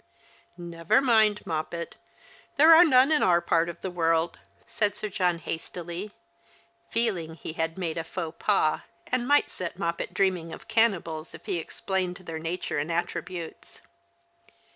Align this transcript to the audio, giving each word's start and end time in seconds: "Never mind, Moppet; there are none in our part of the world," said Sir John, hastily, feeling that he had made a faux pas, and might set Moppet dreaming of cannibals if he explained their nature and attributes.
"Never 0.57 0.99
mind, 0.99 1.45
Moppet; 1.45 1.95
there 2.57 2.73
are 2.73 2.83
none 2.83 3.11
in 3.11 3.21
our 3.21 3.39
part 3.39 3.69
of 3.69 3.81
the 3.81 3.91
world," 3.91 4.39
said 4.65 4.95
Sir 4.95 5.09
John, 5.09 5.37
hastily, 5.37 6.11
feeling 6.89 7.29
that 7.33 7.37
he 7.41 7.53
had 7.53 7.77
made 7.77 7.99
a 7.99 8.03
faux 8.03 8.35
pas, 8.39 8.81
and 9.05 9.27
might 9.27 9.51
set 9.51 9.77
Moppet 9.77 10.11
dreaming 10.11 10.53
of 10.53 10.67
cannibals 10.67 11.35
if 11.35 11.45
he 11.45 11.57
explained 11.59 12.17
their 12.17 12.39
nature 12.39 12.79
and 12.79 12.91
attributes. 12.91 13.81